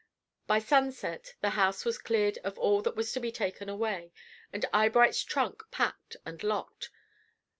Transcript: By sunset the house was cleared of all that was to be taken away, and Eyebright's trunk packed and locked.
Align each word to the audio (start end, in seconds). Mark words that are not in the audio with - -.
By 0.47 0.57
sunset 0.57 1.35
the 1.41 1.51
house 1.51 1.85
was 1.85 1.99
cleared 1.99 2.39
of 2.39 2.57
all 2.57 2.81
that 2.81 2.95
was 2.95 3.11
to 3.11 3.19
be 3.19 3.31
taken 3.31 3.69
away, 3.69 4.11
and 4.51 4.65
Eyebright's 4.73 5.23
trunk 5.23 5.61
packed 5.69 6.15
and 6.25 6.41
locked. 6.41 6.89